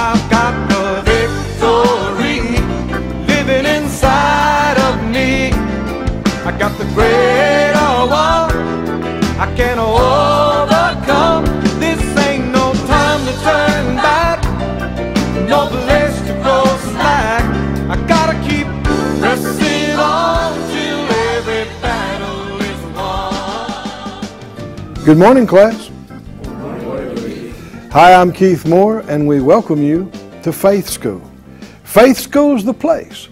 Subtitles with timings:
[0.00, 2.38] I've got the victory
[3.26, 5.50] living inside of me.
[6.48, 7.58] I got the greater.
[9.40, 11.44] I can overcome.
[11.78, 14.42] This ain't no time to turn back.
[15.48, 16.32] No place to
[16.90, 17.44] slack.
[17.88, 18.66] I gotta keep
[19.20, 21.00] pressing on till
[21.34, 25.04] every battle is won.
[25.04, 25.90] Good morning, class.
[27.98, 30.08] Hi, I'm Keith Moore, and we welcome you
[30.44, 31.20] to Faith School.
[31.82, 33.24] Faith School is the place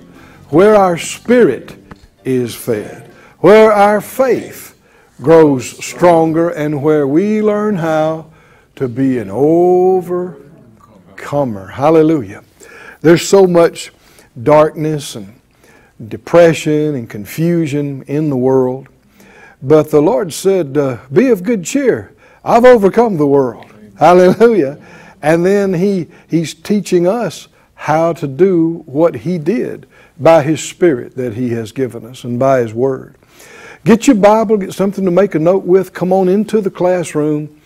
[0.48, 1.76] where our spirit
[2.24, 4.76] is fed, where our faith
[5.22, 8.32] grows stronger, and where we learn how
[8.74, 10.48] to be an overcomer.
[11.68, 12.42] Hallelujah.
[13.02, 13.92] There's so much
[14.42, 15.40] darkness and
[16.08, 18.88] depression and confusion in the world.
[19.62, 22.16] But the Lord said, uh, Be of good cheer.
[22.44, 23.65] I've overcome the world.
[23.98, 24.78] Hallelujah.
[25.22, 29.86] And then he, He's teaching us how to do what He did
[30.18, 33.16] by His Spirit that He has given us and by His Word.
[33.84, 35.92] Get your Bible, get something to make a note with.
[35.92, 37.60] Come on into the classroom.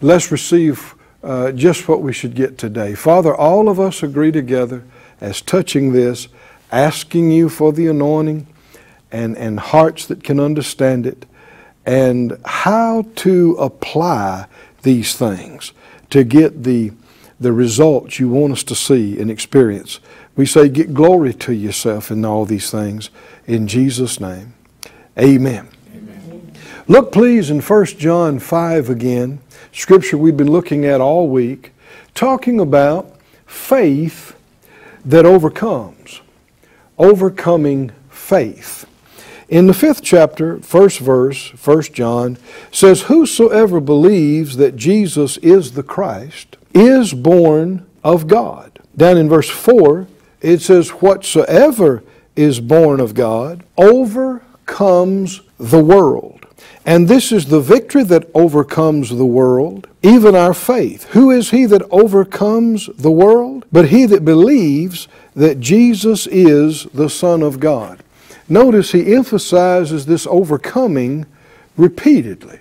[0.00, 2.94] Let's receive uh, just what we should get today.
[2.94, 4.84] Father, all of us agree together
[5.20, 6.28] as touching this,
[6.72, 8.46] asking you for the anointing
[9.12, 11.26] and, and hearts that can understand it
[11.86, 14.46] and how to apply
[14.82, 15.72] these things
[16.10, 16.92] to get the,
[17.38, 20.00] the results you want us to see and experience.
[20.36, 23.10] We say, get glory to yourself in all these things.
[23.46, 24.54] In Jesus' name,
[25.18, 25.68] amen.
[25.94, 26.52] amen.
[26.88, 29.40] Look, please, in 1 John 5 again,
[29.72, 31.72] scripture we've been looking at all week,
[32.14, 34.36] talking about faith
[35.04, 36.20] that overcomes,
[36.98, 38.86] overcoming faith.
[39.50, 42.38] In the fifth chapter, first verse, 1 John,
[42.70, 48.78] says, Whosoever believes that Jesus is the Christ is born of God.
[48.96, 50.06] Down in verse 4,
[50.40, 52.04] it says, Whatsoever
[52.36, 56.46] is born of God overcomes the world.
[56.86, 61.04] And this is the victory that overcomes the world, even our faith.
[61.10, 63.66] Who is he that overcomes the world?
[63.72, 68.04] But he that believes that Jesus is the Son of God.
[68.50, 71.24] Notice he emphasizes this overcoming
[71.76, 72.58] repeatedly.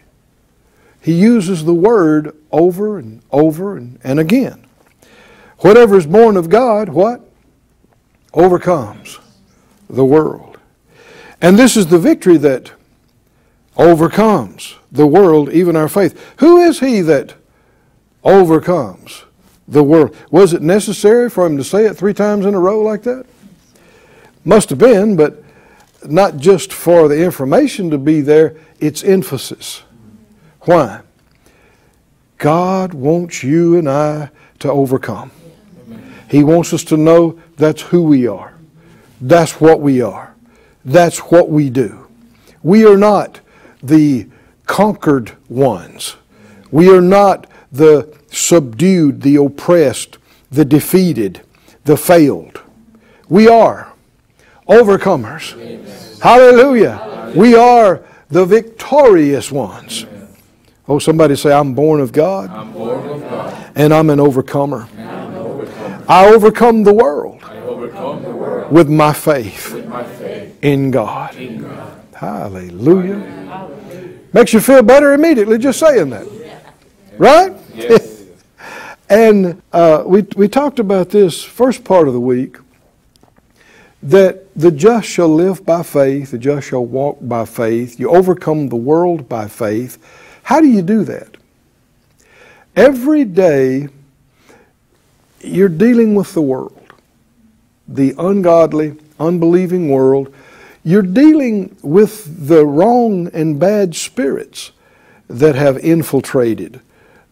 [1.01, 4.67] He uses the word over and over and, and again.
[5.59, 7.21] Whatever is born of God, what?
[8.35, 9.19] Overcomes
[9.89, 10.59] the world.
[11.41, 12.71] And this is the victory that
[13.75, 16.35] overcomes the world, even our faith.
[16.37, 17.33] Who is he that
[18.23, 19.23] overcomes
[19.67, 20.15] the world?
[20.29, 23.25] Was it necessary for him to say it three times in a row like that?
[24.45, 25.43] Must have been, but
[26.05, 29.83] not just for the information to be there, it's emphasis.
[30.61, 31.01] Why?
[32.37, 34.29] God wants you and I
[34.59, 35.31] to overcome.
[36.29, 38.53] He wants us to know that's who we are.
[39.19, 40.35] That's what we are.
[40.85, 42.07] That's what we do.
[42.63, 43.39] We are not
[43.81, 44.27] the
[44.65, 46.15] conquered ones.
[46.71, 50.17] We are not the subdued, the oppressed,
[50.51, 51.41] the defeated,
[51.83, 52.61] the failed.
[53.27, 53.88] We are
[54.69, 55.51] overcomers.
[56.21, 56.93] Hallelujah.
[56.93, 57.33] Hallelujah.
[57.35, 60.03] We are the victorious ones.
[60.03, 60.27] Amen.
[60.87, 62.49] Oh, somebody say, I'm born of God.
[62.49, 63.71] I'm born of God.
[63.75, 64.87] And I'm an overcomer.
[64.97, 66.05] I'm an overcomer.
[66.07, 67.43] I overcome the world.
[67.43, 68.71] I overcome the world.
[68.71, 69.73] With my faith.
[69.73, 70.63] With my faith.
[70.63, 71.35] In God.
[71.35, 72.01] In God.
[72.13, 73.19] Hallelujah.
[73.19, 74.19] Hallelujah.
[74.33, 76.27] Makes you feel better immediately just saying that.
[77.17, 77.55] Right?
[77.73, 78.23] Yes.
[79.09, 82.57] and uh, we, we talked about this first part of the week
[84.01, 87.99] that the just shall live by faith, the just shall walk by faith.
[87.99, 89.97] You overcome the world by faith.
[90.43, 91.35] How do you do that?
[92.75, 93.89] Every day,
[95.41, 96.93] you're dealing with the world,
[97.87, 100.33] the ungodly, unbelieving world.
[100.83, 104.71] You're dealing with the wrong and bad spirits
[105.27, 106.81] that have infiltrated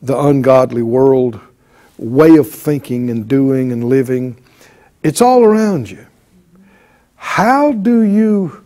[0.02, 1.40] the ungodly world
[1.98, 4.38] way of thinking and doing and living.
[5.02, 6.06] It's all around you.
[7.18, 8.64] How do you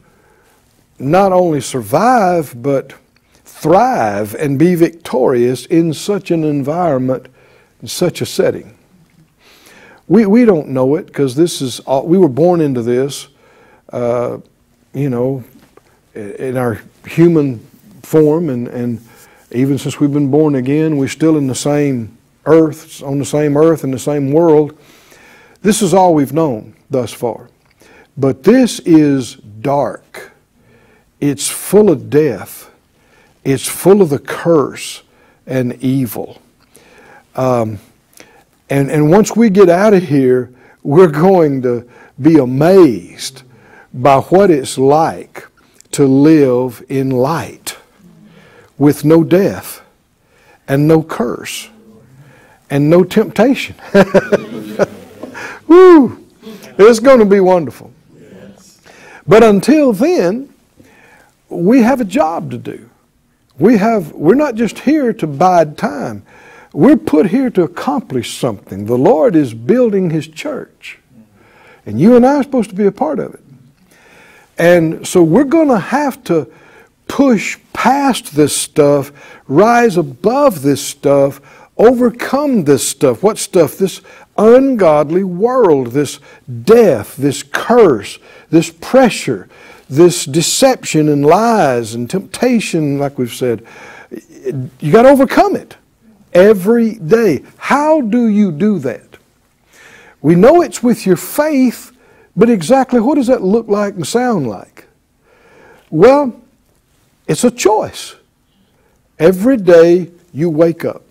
[0.99, 2.93] not only survive, but
[3.43, 7.27] thrive and be victorious in such an environment,
[7.81, 8.77] in such a setting?
[10.07, 13.29] We, we don't know it because this is all, we were born into this,
[13.91, 14.39] uh,
[14.93, 15.43] you know,
[16.13, 17.59] in our human
[18.03, 18.99] form, and, and
[19.51, 23.55] even since we've been born again, we're still in the same earth, on the same
[23.55, 24.77] earth, in the same world.
[25.61, 27.49] This is all we've known thus far.
[28.17, 30.31] But this is dark.
[31.19, 32.69] It's full of death.
[33.43, 35.03] It's full of the curse
[35.45, 36.41] and evil.
[37.35, 37.79] Um,
[38.69, 40.49] And, and once we get out of here,
[40.81, 41.85] we're going to
[42.21, 43.43] be amazed
[43.93, 45.45] by what it's like
[45.91, 47.75] to live in light
[48.77, 49.81] with no death
[50.69, 51.69] and no curse
[52.69, 53.75] and no temptation.
[55.67, 56.25] Woo!
[56.77, 57.91] It's going to be wonderful.
[59.27, 60.53] But until then,
[61.49, 62.89] we have a job to do.
[63.59, 66.23] We have, we're not just here to bide time.
[66.73, 68.85] We're put here to accomplish something.
[68.85, 70.99] The Lord is building His church.
[71.85, 73.43] And you and I are supposed to be a part of it.
[74.57, 76.51] And so we're going to have to
[77.07, 79.11] push past this stuff,
[79.47, 81.41] rise above this stuff,
[81.77, 83.23] overcome this stuff.
[83.23, 83.77] What stuff?
[83.77, 84.01] This
[84.37, 86.19] ungodly world, this
[86.63, 88.19] death, this curse,
[88.49, 89.49] this pressure,
[89.89, 93.65] this deception and lies and temptation, like we've said.
[94.79, 95.75] You got to overcome it
[96.33, 97.43] every day.
[97.57, 99.17] How do you do that?
[100.21, 101.91] We know it's with your faith,
[102.35, 104.85] but exactly what does that look like and sound like?
[105.89, 106.39] Well,
[107.27, 108.15] it's a choice.
[109.19, 111.03] Every day you wake up.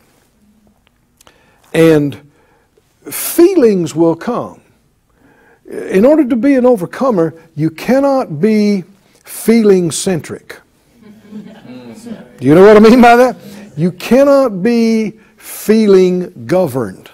[1.72, 2.30] And
[3.10, 4.60] feelings will come.
[5.70, 8.84] In order to be an overcomer, you cannot be
[9.24, 10.56] feeling centric.
[11.32, 13.36] Do you know what I mean by that?
[13.76, 17.10] You cannot be feeling governed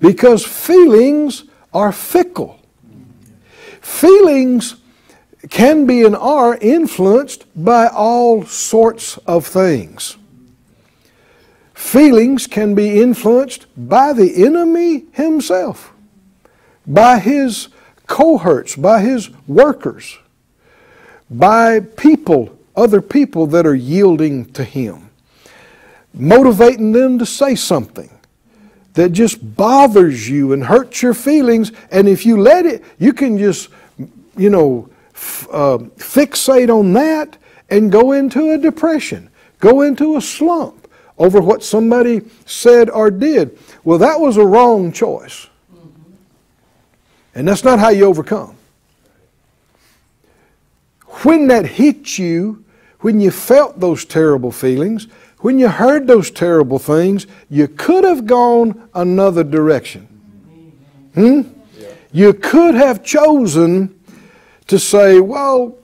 [0.00, 2.60] because feelings are fickle.
[3.80, 4.76] Feelings
[5.48, 10.16] can be and are influenced by all sorts of things.
[11.78, 15.92] Feelings can be influenced by the enemy himself,
[16.84, 17.68] by his
[18.08, 20.18] cohorts, by his workers,
[21.30, 25.08] by people, other people that are yielding to him,
[26.12, 28.10] motivating them to say something
[28.94, 31.70] that just bothers you and hurts your feelings.
[31.92, 33.70] And if you let it, you can just,
[34.36, 34.90] you know,
[35.52, 37.38] uh, fixate on that
[37.70, 39.30] and go into a depression,
[39.60, 40.77] go into a slump
[41.18, 43.58] over what somebody said or did.
[43.84, 45.48] Well, that was a wrong choice.
[47.34, 48.56] And that's not how you overcome.
[51.22, 52.64] When that hit you,
[53.00, 55.08] when you felt those terrible feelings,
[55.40, 60.06] when you heard those terrible things, you could have gone another direction.
[61.14, 61.42] Hmm?
[62.12, 63.98] You could have chosen
[64.66, 65.76] to say, well,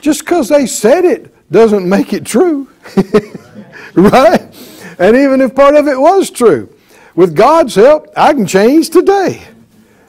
[0.00, 2.68] just because they said it doesn't make it true.
[4.12, 4.42] right?
[4.98, 6.68] And even if part of it was true,
[7.14, 9.42] with God's help, I can change today.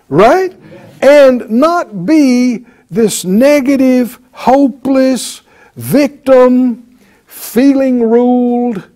[0.10, 0.54] Right?
[1.01, 5.42] And not be this negative, hopeless,
[5.75, 8.89] victim, feeling ruled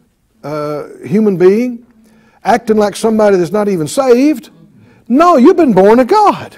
[0.44, 1.86] uh, human being,
[2.44, 4.50] acting like somebody that's not even saved.
[5.08, 6.58] No, you've been born of God.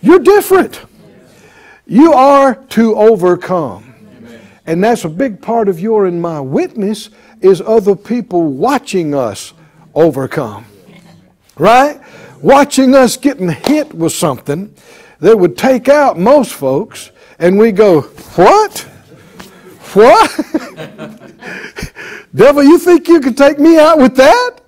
[0.00, 0.80] You're different.
[1.86, 3.90] You are to overcome.
[4.66, 7.10] And that's a big part of your and my witness
[7.40, 9.52] is other people watching us
[9.94, 10.64] overcome.
[11.56, 12.00] Right?
[12.40, 14.74] Watching us getting hit with something
[15.20, 18.80] that would take out most folks, and we go, What?
[19.92, 20.30] What?
[22.34, 24.60] Devil, you think you can take me out with that?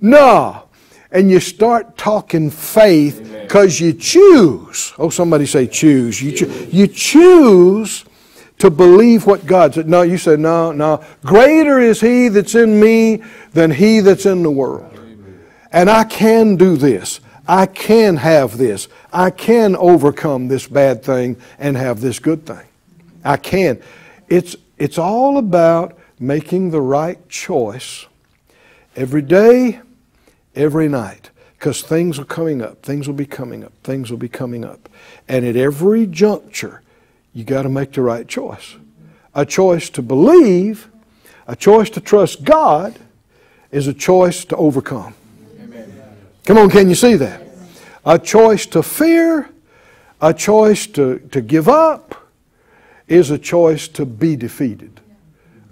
[0.00, 0.64] No.
[1.10, 4.92] And you start talking faith because you choose.
[4.98, 6.22] Oh, somebody say choose.
[6.22, 8.04] You, cho- you choose
[8.58, 9.88] to believe what God said.
[9.88, 11.04] No, you said, no, no.
[11.24, 13.22] Greater is He that's in me
[13.52, 14.94] than He that's in the world.
[15.72, 17.20] And I can do this.
[17.46, 18.88] I can have this.
[19.12, 22.66] I can overcome this bad thing and have this good thing.
[23.24, 23.80] I can.
[24.28, 28.06] It's, it's all about making the right choice
[28.96, 29.80] every day,
[30.54, 31.30] every night.
[31.58, 32.82] Because things are coming up.
[32.82, 33.72] Things will be coming up.
[33.82, 34.88] Things will be coming up.
[35.26, 36.82] And at every juncture,
[37.38, 38.74] you got to make the right choice.
[39.32, 40.88] A choice to believe,
[41.46, 42.98] a choice to trust God,
[43.70, 45.14] is a choice to overcome.
[45.62, 46.16] Amen.
[46.44, 47.40] Come on, can you see that?
[48.04, 49.48] A choice to fear,
[50.20, 52.28] a choice to, to give up,
[53.06, 55.00] is a choice to be defeated,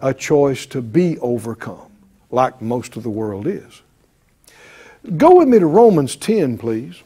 [0.01, 1.91] a choice to be overcome,
[2.31, 3.83] like most of the world is.
[5.17, 7.03] Go with me to Romans 10, please.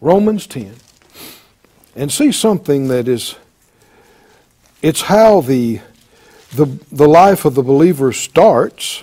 [0.00, 0.74] Romans 10
[1.98, 3.34] and see something that is
[4.82, 5.80] it's how the
[6.54, 9.02] the, the life of the believer starts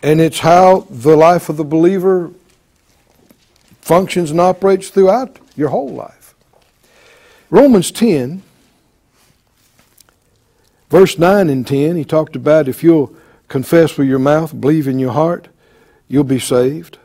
[0.00, 2.30] and it's how the life of the believer
[3.80, 6.34] functions and operates throughout your whole life.
[7.50, 8.42] Romans 10
[10.90, 13.12] verse 9 and 10 he talked about if you'll
[13.48, 15.48] confess with your mouth, believe in your heart,
[16.06, 16.98] you'll be saved.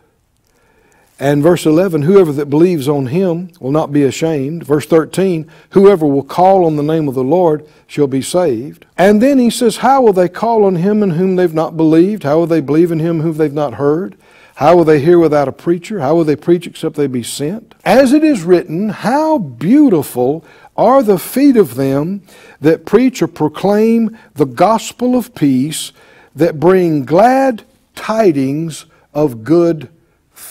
[1.23, 4.65] And verse 11, whoever that believes on him will not be ashamed.
[4.65, 8.85] Verse 13, whoever will call on the name of the Lord shall be saved.
[8.97, 12.23] And then he says, how will they call on him in whom they've not believed?
[12.23, 14.17] How will they believe in him whom they've not heard?
[14.55, 16.01] How will they hear without a preacher?
[16.01, 17.73] How will they preach except they be sent?
[17.85, 20.43] As it is written, how beautiful
[20.75, 22.21] are the feet of them
[22.59, 25.93] that preach or proclaim the gospel of peace,
[26.35, 27.63] that bring glad
[27.95, 29.87] tidings of good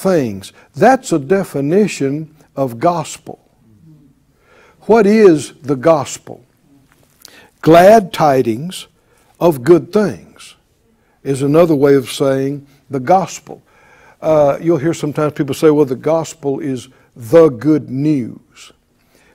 [0.02, 0.52] things.
[0.74, 3.38] That's a definition of gospel.
[4.82, 6.44] What is the gospel?
[7.60, 8.88] Glad tidings
[9.38, 10.56] of good things
[11.22, 13.62] is another way of saying the gospel.
[14.20, 18.72] Uh, you'll hear sometimes people say, well, the gospel is the good news.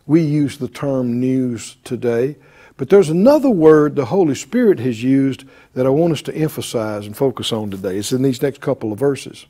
[0.06, 2.36] We use the term news today,
[2.76, 5.44] but there's another word the Holy Spirit has used
[5.74, 7.98] that I want us to emphasize and focus on today.
[7.98, 9.46] It's in these next couple of verses.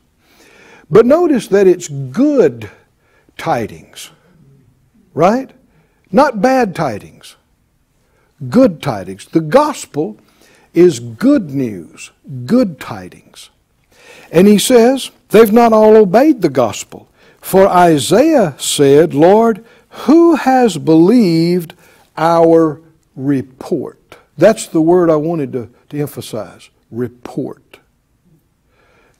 [0.89, 2.69] But notice that it's good
[3.37, 4.11] tidings,
[5.13, 5.51] right?
[6.11, 7.35] Not bad tidings,
[8.49, 9.25] good tidings.
[9.25, 10.17] The gospel
[10.73, 12.11] is good news,
[12.45, 13.49] good tidings.
[14.31, 17.09] And he says, they've not all obeyed the gospel.
[17.41, 21.73] For Isaiah said, Lord, who has believed
[22.17, 22.81] our
[23.15, 24.17] report?
[24.37, 27.66] That's the word I wanted to, to emphasize report.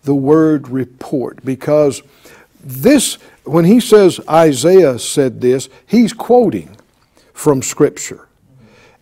[0.08, 1.44] The word report.
[1.44, 2.02] Because
[2.64, 6.78] this, when he says Isaiah said this, he's quoting
[7.34, 8.30] from Scripture.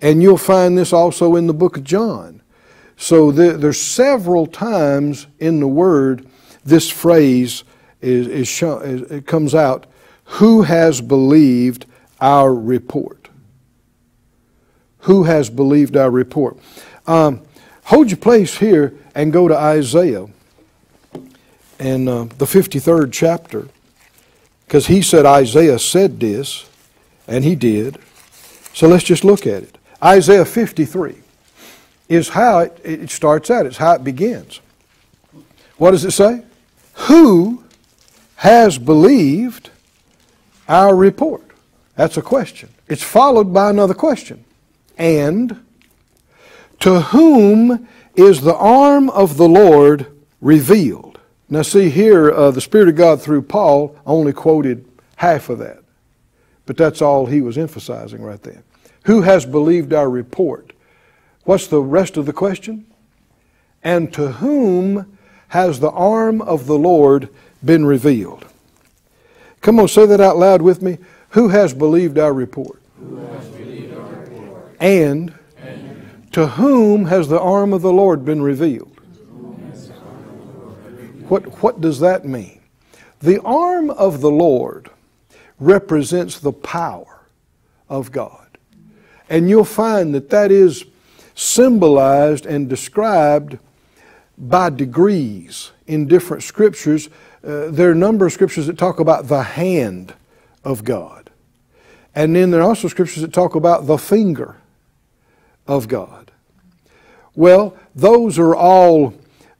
[0.01, 2.41] And you'll find this also in the book of John.
[2.97, 6.27] So there, there's several times in the Word
[6.63, 7.63] this phrase
[8.01, 9.85] is, is shown, it comes out.
[10.23, 11.85] Who has believed
[12.19, 13.29] our report?
[15.01, 16.57] Who has believed our report?
[17.05, 17.43] Um,
[17.83, 20.29] hold your place here and go to Isaiah
[21.79, 23.67] and uh, the 53rd chapter
[24.65, 26.69] because he said Isaiah said this,
[27.27, 27.97] and he did.
[28.73, 29.77] So let's just look at it.
[30.03, 31.15] Isaiah 53
[32.09, 34.59] is how it, it starts out, it's how it begins.
[35.77, 36.43] What does it say?
[36.93, 37.63] Who
[38.37, 39.69] has believed
[40.67, 41.43] our report?
[41.95, 42.69] That's a question.
[42.87, 44.43] It's followed by another question.
[44.97, 45.63] And
[46.79, 50.07] to whom is the arm of the Lord
[50.41, 51.14] revealed?
[51.49, 54.85] Now, see here, uh, the Spirit of God through Paul only quoted
[55.17, 55.79] half of that.
[56.65, 58.63] But that's all he was emphasizing right there.
[59.03, 60.73] Who has believed our report?
[61.43, 62.87] What's the rest of the question?
[63.83, 65.17] And to whom
[65.49, 67.29] has the arm of the Lord
[67.63, 68.45] been revealed?
[69.61, 70.97] Come on, say that out loud with me.
[71.29, 72.81] Who has believed our report?
[72.99, 74.75] Believed our report.
[74.79, 78.94] And And to whom has the arm of the Lord been revealed?
[81.27, 82.61] What, what does that mean?
[83.19, 84.89] The arm of the Lord
[85.59, 87.27] represents the power
[87.89, 88.57] of God.
[89.29, 90.85] And you'll find that that is
[91.33, 93.57] symbolized and described
[94.37, 97.07] by degrees in different scriptures.
[97.43, 100.13] Uh, there are a number of scriptures that talk about the hand
[100.63, 101.29] of God.
[102.13, 104.57] And then there are also scriptures that talk about the finger
[105.67, 106.31] of God.
[107.35, 109.13] Well, those are all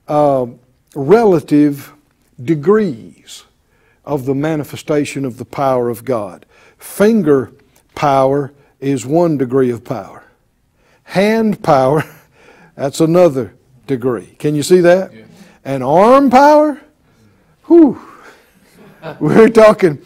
[0.07, 0.48] uh,
[0.96, 1.94] relative
[2.42, 3.44] degrees
[4.04, 6.46] of the manifestation of the power of God.
[6.78, 7.52] Finger
[7.94, 10.24] power is one degree of power.
[11.04, 12.04] Hand power,
[12.75, 13.54] that's another
[13.88, 14.36] degree.
[14.40, 15.14] Can you see that?
[15.14, 15.24] Yeah.
[15.64, 16.82] And arm power,
[17.66, 18.00] whew,
[19.20, 20.02] we're talking,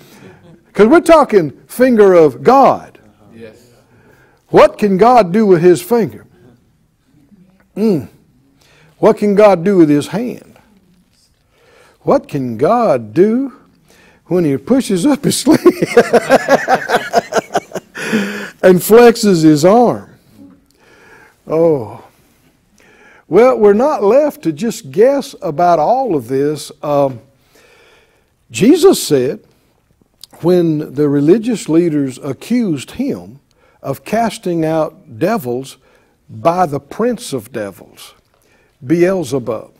[0.67, 2.99] because we're talking finger of God.
[3.33, 3.71] yes.
[4.47, 6.25] What can God do with his finger?
[7.75, 8.07] Mm.
[8.97, 10.48] What can God do with his hand?
[12.09, 13.53] What can God do
[14.25, 15.59] when he pushes up his sleeve
[18.63, 20.17] and flexes his arm?
[21.45, 22.03] Oh.
[23.27, 26.71] Well, we're not left to just guess about all of this.
[26.81, 27.21] Um,
[28.49, 29.41] Jesus said
[30.41, 33.39] when the religious leaders accused him
[33.83, 35.77] of casting out devils
[36.27, 38.15] by the prince of devils,
[38.83, 39.73] Beelzebub.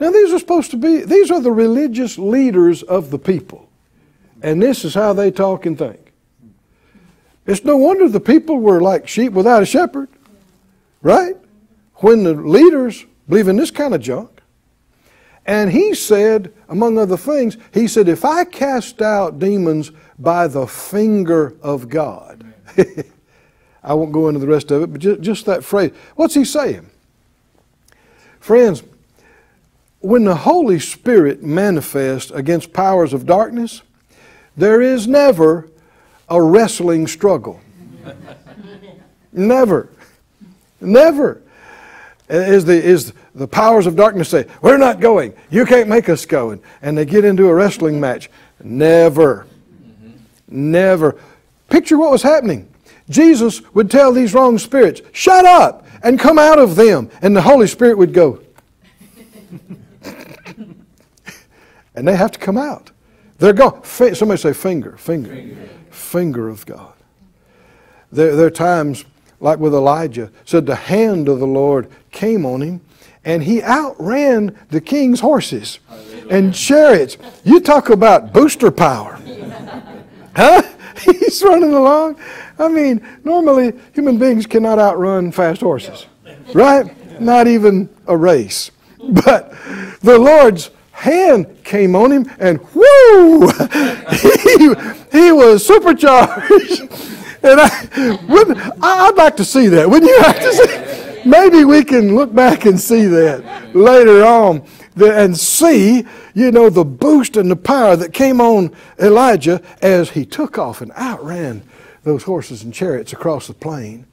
[0.00, 3.68] Now, these are supposed to be, these are the religious leaders of the people.
[4.42, 6.12] And this is how they talk and think.
[7.46, 10.08] It's no wonder the people were like sheep without a shepherd,
[11.02, 11.36] right?
[11.96, 14.40] When the leaders believe in this kind of junk.
[15.44, 20.66] And he said, among other things, he said, if I cast out demons by the
[20.66, 22.44] finger of God,
[23.82, 25.92] I won't go into the rest of it, but just, just that phrase.
[26.14, 26.88] What's he saying?
[28.38, 28.82] Friends,
[30.00, 33.82] when the Holy Spirit manifests against powers of darkness,
[34.56, 35.68] there is never
[36.28, 37.60] a wrestling struggle.
[39.32, 39.90] never.
[40.80, 41.42] Never.
[42.28, 45.34] Is the, is the powers of darkness say, We're not going.
[45.50, 46.50] You can't make us go.
[46.50, 48.30] And, and they get into a wrestling match.
[48.62, 49.46] Never.
[50.48, 51.18] Never.
[51.68, 52.68] Picture what was happening.
[53.08, 57.10] Jesus would tell these wrong spirits, Shut up and come out of them.
[57.20, 58.40] And the Holy Spirit would go.
[62.00, 62.92] And they have to come out.
[63.36, 63.84] They're gone.
[63.84, 66.94] Somebody say finger, finger, finger, finger of God.
[68.10, 69.04] There, there are times,
[69.38, 72.80] like with Elijah, said the hand of the Lord came on him,
[73.22, 75.78] and he outran the king's horses
[76.30, 77.18] and chariots.
[77.44, 79.18] You talk about booster power.
[80.36, 80.62] Huh?
[81.04, 82.16] He's running along.
[82.56, 86.06] I mean, normally human beings cannot outrun fast horses,
[86.54, 87.20] right?
[87.20, 88.70] Not even a race.
[89.00, 89.52] But
[90.02, 93.48] the Lord's hand came on him and whoo!
[94.10, 94.74] he,
[95.10, 96.82] he was supercharged.
[97.42, 99.88] And I, would, I'd like to see that.
[99.88, 101.26] Wouldn't you like to see?
[101.26, 104.62] Maybe we can look back and see that later on
[104.96, 106.04] and see,
[106.34, 110.82] you know, the boost and the power that came on Elijah as he took off
[110.82, 111.62] and outran
[112.02, 114.06] those horses and chariots across the plain.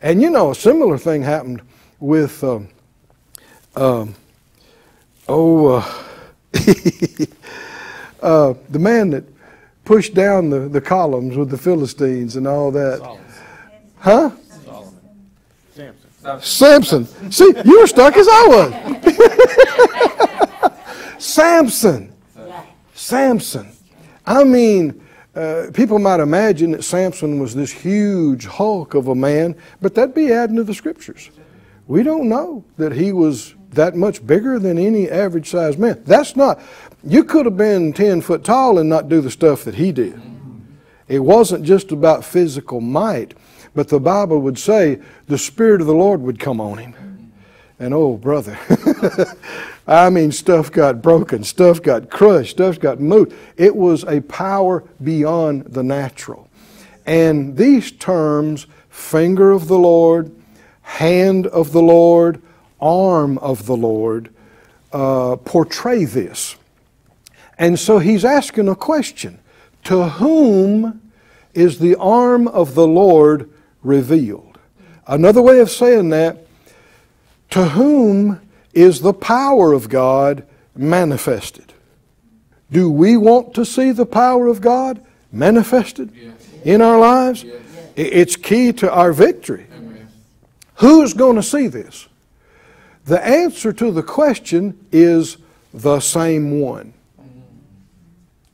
[0.00, 1.62] And you know, a similar thing happened
[2.00, 2.68] with, um,
[3.76, 4.14] um,
[5.28, 5.94] oh, uh,
[8.22, 9.24] uh, the man that
[9.84, 12.98] pushed down the, the columns with the Philistines and all that.
[12.98, 13.24] Solomon.
[13.98, 14.30] Huh?
[14.64, 15.00] Solomon.
[15.74, 16.40] Samson.
[16.40, 17.32] Samson.
[17.32, 18.72] See, you were stuck as I was.
[21.18, 22.12] Samson.
[22.94, 23.68] Samson.
[24.26, 25.02] I mean,
[25.34, 30.14] uh, people might imagine that Samson was this huge hulk of a man, but that'd
[30.14, 31.30] be adding to the scriptures.
[31.86, 36.02] We don't know that he was that much bigger than any average sized man.
[36.04, 36.60] That's not,
[37.02, 40.20] you could have been 10 foot tall and not do the stuff that he did.
[41.08, 43.34] It wasn't just about physical might,
[43.74, 47.32] but the Bible would say the Spirit of the Lord would come on him.
[47.78, 48.56] And oh, brother,
[49.86, 53.34] I mean, stuff got broken, stuff got crushed, stuff got moved.
[53.56, 56.48] It was a power beyond the natural.
[57.04, 60.30] And these terms, finger of the Lord,
[60.82, 62.40] hand of the Lord,
[62.82, 64.34] arm of the Lord,
[64.92, 66.56] uh, portray this.
[67.58, 69.38] And so he's asking a question
[69.84, 71.00] To whom
[71.54, 73.50] is the arm of the Lord
[73.82, 74.58] revealed?
[75.06, 76.46] Another way of saying that,
[77.50, 78.40] to whom
[78.72, 81.72] is the power of God manifested?
[82.70, 86.34] Do we want to see the power of God manifested yes.
[86.64, 87.44] in our lives?
[87.44, 87.60] Yes.
[87.94, 89.66] It's key to our victory.
[89.76, 90.08] Amen.
[90.76, 92.08] Who's going to see this?
[93.04, 95.36] The answer to the question is
[95.74, 96.94] the same one.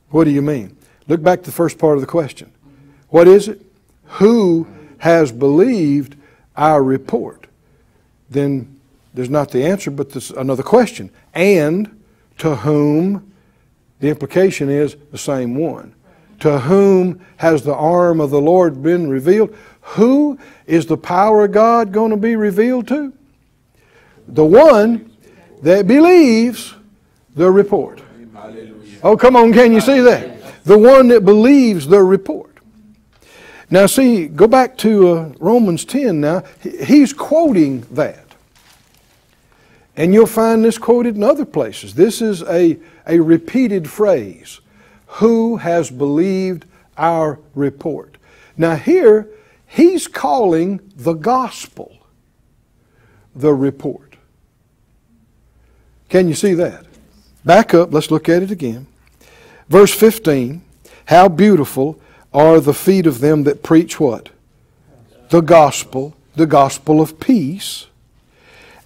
[0.09, 0.75] What do you mean?
[1.07, 2.51] Look back to the first part of the question.
[3.09, 3.61] What is it?
[4.05, 4.67] Who
[4.99, 6.15] has believed
[6.55, 7.47] our report?
[8.29, 8.79] Then
[9.13, 11.11] there's not the answer, but there's another question.
[11.33, 12.01] And
[12.39, 13.31] to whom?
[13.99, 15.93] The implication is the same one.
[16.39, 19.55] To whom has the arm of the Lord been revealed?
[19.81, 23.13] Who is the power of God going to be revealed to?
[24.33, 25.11] The one
[25.61, 26.75] that believes
[27.35, 28.01] the report.
[29.01, 30.63] Oh, come on, can you see that?
[30.65, 32.57] The one that believes the report.
[33.71, 36.43] Now, see, go back to uh, Romans 10 now.
[36.61, 38.25] He's quoting that.
[39.95, 41.93] And you'll find this quoted in other places.
[41.93, 44.61] This is a, a repeated phrase
[45.07, 46.65] Who has believed
[46.97, 48.17] our report?
[48.57, 49.29] Now, here,
[49.67, 51.97] he's calling the gospel
[53.35, 54.08] the report.
[56.09, 56.85] Can you see that?
[57.45, 58.87] Back up, let's look at it again.
[59.69, 60.61] Verse 15
[61.05, 61.99] How beautiful
[62.33, 64.29] are the feet of them that preach what?
[65.29, 67.85] The gospel, the gospel of peace,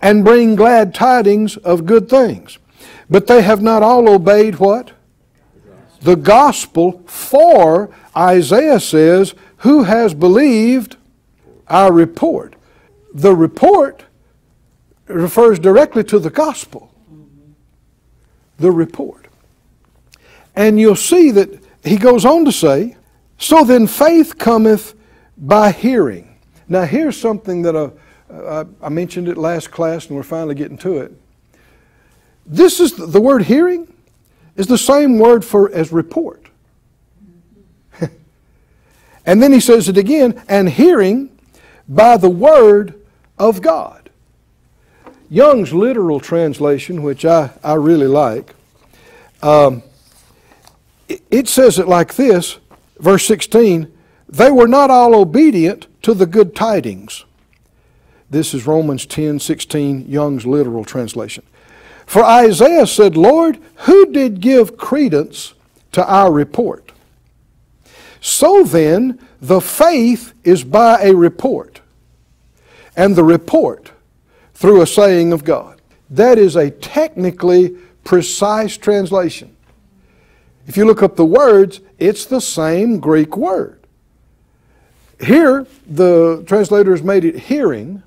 [0.01, 2.57] and bring glad tidings of good things.
[3.09, 4.91] But they have not all obeyed what?
[6.01, 10.97] The gospel, for Isaiah says, Who has believed
[11.69, 12.55] our report?
[13.13, 14.03] The report
[15.07, 16.92] refers directly to the gospel
[18.63, 19.27] the report.
[20.55, 22.95] And you'll see that he goes on to say,
[23.37, 24.95] So then faith cometh
[25.37, 26.39] by hearing.
[26.69, 30.99] Now, here's something that uh, I mentioned it last class, and we're finally getting to
[30.99, 31.11] it.
[32.45, 33.93] This is the word hearing
[34.55, 36.47] is the same word for as report.
[39.25, 41.37] and then he says it again, and hearing
[41.89, 43.01] by the word
[43.37, 44.02] of God.
[45.33, 48.53] Young's literal translation, which I, I really like,
[49.41, 49.81] um,
[51.09, 52.59] it, it says it like this,
[52.99, 53.91] verse 16,
[54.29, 57.25] they were not all obedient to the good tidings.
[58.29, 61.43] This is Romans 10 16, Young's literal translation.
[62.05, 65.55] For Isaiah said, Lord, who did give credence
[65.93, 66.91] to our report?
[68.21, 71.81] So then, the faith is by a report,
[72.95, 73.92] and the report
[74.63, 75.81] through a saying of God.
[76.09, 77.71] That is a technically
[78.05, 79.57] precise translation.
[80.67, 83.85] If you look up the words, it's the same Greek word.
[85.19, 88.03] Here, the translators made it hearing,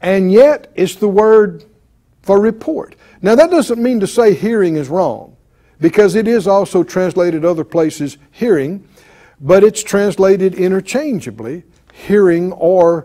[0.00, 1.64] and yet it's the word
[2.22, 2.94] for report.
[3.20, 5.36] Now, that doesn't mean to say hearing is wrong,
[5.82, 8.88] because it is also translated other places hearing,
[9.38, 13.04] but it's translated interchangeably hearing or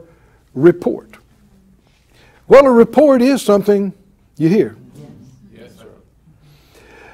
[0.54, 1.17] report.
[2.47, 3.91] Well, a report is something
[4.38, 4.75] you hear.
[5.51, 5.88] Yes, sir.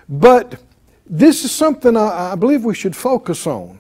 [0.10, 0.62] But
[1.06, 3.80] this is something I, I believe we should focus on.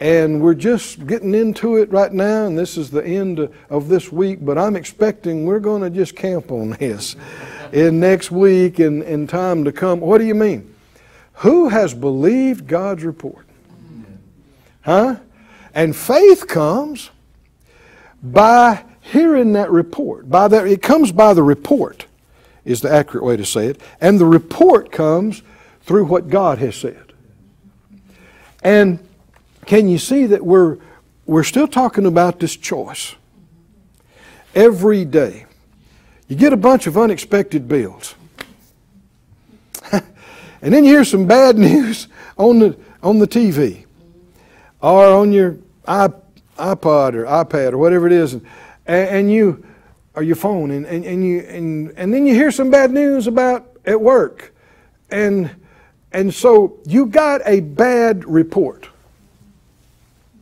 [0.00, 4.12] And we're just getting into it right now, and this is the end of this
[4.12, 7.16] week, but I'm expecting we're going to just camp on this
[7.72, 10.00] in next week and in time to come.
[10.00, 10.72] What do you mean?
[11.34, 13.46] Who has believed God's report?
[14.82, 15.16] Huh?
[15.74, 17.10] And faith comes
[18.22, 20.28] by hearing that report.
[20.28, 22.06] By that, it comes by the report,
[22.64, 23.80] is the accurate way to say it.
[24.00, 25.42] And the report comes
[25.82, 27.12] through what God has said.
[28.62, 28.98] And
[29.64, 30.78] can you see that we're,
[31.24, 33.14] we're still talking about this choice?
[34.54, 35.46] Every day,
[36.26, 38.14] you get a bunch of unexpected bills.
[39.92, 40.02] and
[40.60, 43.86] then you hear some bad news on the, on the TV
[44.82, 48.34] or on your iPod or iPad or whatever it is.
[48.34, 48.46] And,
[48.88, 49.64] and you,
[50.14, 53.26] or your phone, and, and, and, you, and, and then you hear some bad news
[53.26, 54.54] about at work.
[55.10, 55.50] And,
[56.12, 58.88] and so you got a bad report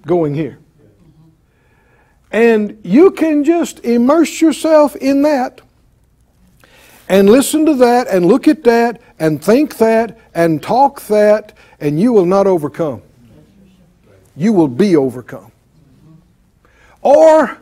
[0.07, 0.59] going here.
[2.31, 5.61] And you can just immerse yourself in that
[7.09, 12.01] and listen to that and look at that and think that and talk that, and
[12.01, 13.03] you will not overcome.
[14.37, 15.53] You will be overcome.
[17.01, 17.59] Or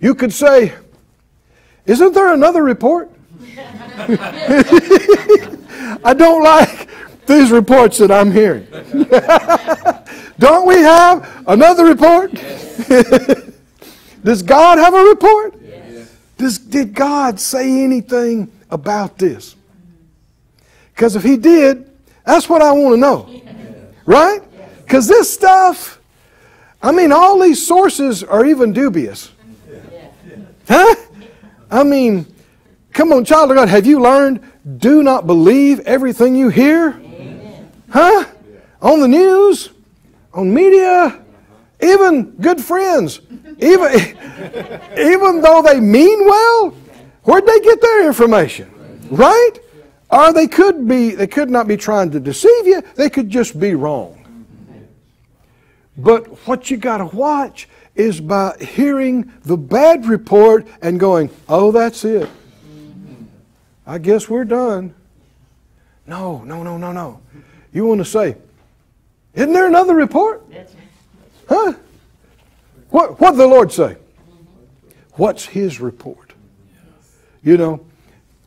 [0.00, 0.72] you could say,
[1.86, 3.10] Isn't there another report?
[6.04, 6.88] I don't like
[7.26, 8.66] these reports that I'm hearing.
[10.38, 12.32] don't we have another report?
[14.24, 15.54] Does God have a report?
[15.62, 16.12] Yes.
[16.36, 19.56] Does, did God say anything about this?
[20.94, 21.90] Because if He did,
[22.24, 23.42] that's what I want to know.
[24.04, 24.40] Right?
[24.84, 26.00] Because this stuff,
[26.82, 29.30] I mean, all these sources are even dubious.
[30.68, 30.94] Huh?
[31.70, 32.26] I mean,
[32.92, 34.40] come on, child of God, have you learned?
[34.78, 36.90] Do not believe everything you hear.
[36.90, 37.72] Amen.
[37.90, 38.24] Huh?
[38.82, 39.70] On the news,
[40.32, 41.22] on media,
[41.80, 43.20] even good friends,
[43.58, 43.92] even,
[44.98, 46.70] even though they mean well,
[47.22, 48.70] where'd they get their information?
[49.10, 49.52] Right?
[50.10, 53.58] Or they could be, they could not be trying to deceive you, they could just
[53.58, 54.12] be wrong.
[55.96, 61.72] But what you got to watch is by hearing the bad report and going, oh,
[61.72, 62.28] that's it.
[63.86, 64.94] I guess we're done.
[66.06, 67.20] No, no, no, no, no.
[67.72, 68.36] You want to say,
[69.34, 70.42] isn't there another report?
[71.48, 71.74] Huh?
[72.90, 73.96] What what did the Lord say?
[75.12, 76.32] What's his report?
[77.42, 77.86] You know,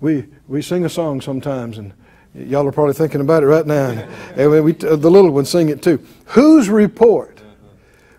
[0.01, 1.93] we we sing a song sometimes and
[2.33, 4.07] y'all are probably thinking about it right now.
[4.35, 6.05] And we, the little ones sing it too.
[6.27, 7.39] Whose report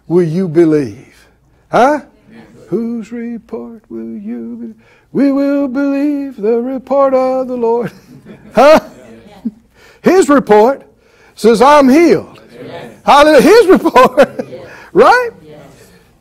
[0.07, 1.10] will you believe?
[1.71, 2.07] Huh?
[2.69, 4.83] Whose report will you believe?
[5.13, 7.93] We will believe the report of the Lord.
[8.55, 8.89] huh?
[10.03, 10.87] His report
[11.35, 12.41] says, I'm healed.
[13.05, 13.43] Hallelujah.
[13.43, 14.41] His report.
[14.93, 15.31] right?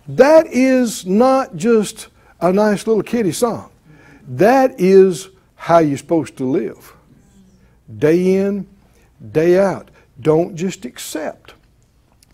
[0.08, 2.08] That is not just
[2.42, 3.70] a nice little kitty song.
[4.28, 6.94] That is how you're supposed to live.
[7.98, 8.68] Day in,
[9.32, 9.92] day out.
[10.20, 11.54] Don't just accept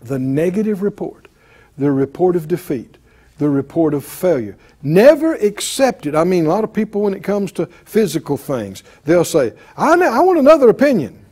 [0.00, 1.28] the negative report,
[1.76, 2.95] the report of defeat,
[3.38, 4.56] the report of failure.
[4.82, 6.14] Never accept it.
[6.14, 9.92] I mean, a lot of people, when it comes to physical things, they'll say, I,
[9.92, 11.24] I want another opinion.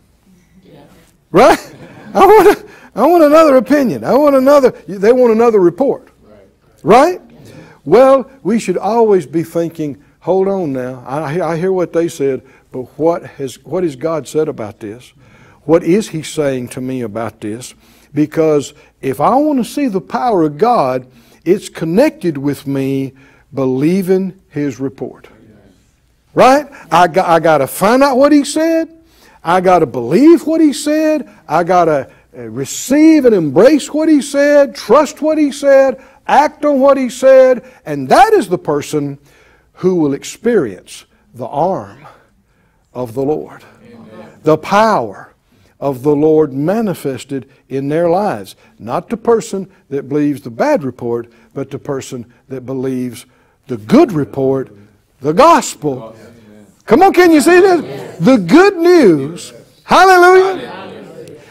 [0.63, 0.85] Yeah.
[1.31, 1.75] Right?
[2.15, 4.05] I want, a, I want another opinion.
[4.05, 6.09] I want another, they want another report.
[6.83, 7.21] Right?
[7.21, 7.21] right?
[7.85, 11.03] Well, we should always be thinking, hold on now.
[11.07, 15.13] I, I hear what they said, but what has, what has God said about this?
[15.65, 17.75] What is He saying to me about this?
[18.13, 21.07] Because if I want to see the power of God,
[21.45, 23.13] it's connected with me
[23.53, 25.29] believing his report.
[26.33, 26.67] Right?
[26.91, 28.89] I got, I got to find out what he said.
[29.45, 31.29] I got to believe what he said.
[31.47, 36.65] I got to uh, receive and embrace what he said, trust what he said, act
[36.65, 39.19] on what he said, and that is the person
[39.75, 42.07] who will experience the arm
[42.95, 44.41] of the Lord, Amen.
[44.43, 45.34] the power
[45.85, 48.57] of the Lord manifested in their lives.
[48.79, 53.27] Not the person that believes the bad report, but the person that believes
[53.67, 54.75] the good report,
[55.21, 56.17] the gospel.
[56.87, 58.19] Come on, can you see this?
[58.19, 59.53] The good news.
[59.83, 60.91] Hallelujah.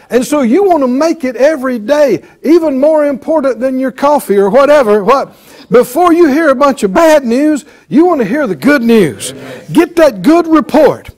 [0.09, 4.37] And so you want to make it every day even more important than your coffee
[4.37, 5.03] or whatever.
[5.03, 5.35] What?
[5.69, 9.31] Before you hear a bunch of bad news, you want to hear the good news.
[9.71, 11.12] Get that good report.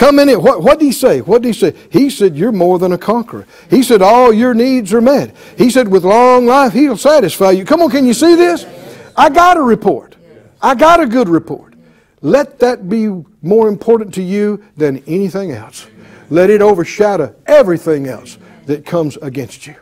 [0.00, 0.40] Come in it.
[0.40, 1.20] What, what did he say?
[1.20, 1.76] What did he say?
[1.90, 3.46] He said, You're more than a conqueror.
[3.68, 5.36] He said, All your needs are met.
[5.58, 7.66] He said, With long life, he'll satisfy you.
[7.66, 8.64] Come on, can you see this?
[9.14, 10.16] I got a report.
[10.62, 11.74] I got a good report.
[12.22, 13.08] Let that be
[13.42, 15.86] more important to you than anything else.
[16.30, 19.76] Let it overshadow everything else that comes against you.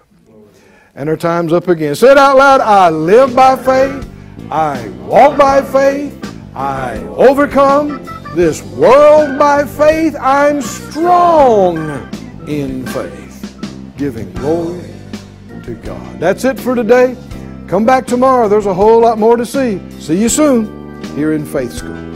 [0.96, 1.94] And our time's up again.
[1.94, 2.60] Say it out loud.
[2.60, 4.10] I live by faith.
[4.50, 6.12] I walk by faith.
[6.56, 10.16] I overcome this world by faith.
[10.20, 11.78] I'm strong
[12.46, 14.94] in faith, giving glory
[15.64, 16.20] to God.
[16.20, 17.16] That's it for today.
[17.66, 18.48] Come back tomorrow.
[18.48, 19.80] There's a whole lot more to see.
[20.00, 22.07] See you soon here in Faith School.